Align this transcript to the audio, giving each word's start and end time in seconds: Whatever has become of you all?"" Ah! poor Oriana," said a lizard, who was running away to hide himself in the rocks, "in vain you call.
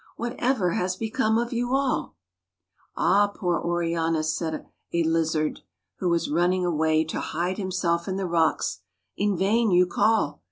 Whatever 0.15 0.71
has 0.71 0.95
become 0.95 1.37
of 1.37 1.53
you 1.53 1.75
all?"" 1.75 2.15
Ah! 2.97 3.27
poor 3.27 3.59
Oriana," 3.59 4.23
said 4.23 4.65
a 4.91 5.03
lizard, 5.03 5.59
who 5.99 6.09
was 6.09 6.27
running 6.27 6.65
away 6.65 7.03
to 7.03 7.19
hide 7.19 7.59
himself 7.59 8.07
in 8.07 8.15
the 8.15 8.25
rocks, 8.25 8.79
"in 9.15 9.37
vain 9.37 9.69
you 9.69 9.85
call. 9.85 10.39